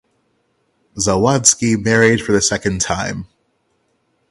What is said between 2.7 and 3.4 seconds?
time.